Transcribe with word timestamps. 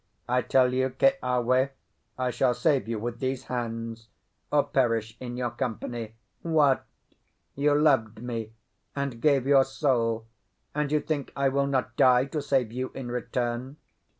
I 0.27 0.41
tell 0.41 0.73
you, 0.73 0.89
Keawe, 0.89 1.69
I 2.17 2.29
shall 2.31 2.55
save 2.55 2.87
you 2.87 2.97
with 2.97 3.19
these 3.19 3.43
hands, 3.43 4.07
or 4.51 4.63
perish 4.63 5.15
in 5.19 5.37
your 5.37 5.51
company. 5.51 6.15
What! 6.41 6.87
you 7.53 7.75
loved 7.79 8.23
me, 8.23 8.53
and 8.95 9.21
gave 9.21 9.45
your 9.45 9.63
soul, 9.63 10.25
and 10.73 10.91
you 10.91 11.01
think 11.01 11.31
I 11.35 11.49
will 11.49 11.67
not 11.67 11.95
die 11.97 12.25
to 12.25 12.41
save 12.41 12.71
you 12.71 12.91
in 12.95 13.09
return?" 13.11 13.77